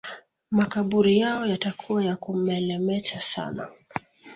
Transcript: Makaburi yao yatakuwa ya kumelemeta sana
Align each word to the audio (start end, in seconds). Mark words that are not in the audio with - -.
Makaburi 0.51 1.19
yao 1.19 1.45
yatakuwa 1.47 2.03
ya 2.05 2.15
kumelemeta 2.15 3.19
sana 3.19 3.67